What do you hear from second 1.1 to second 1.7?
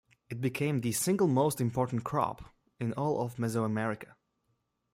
most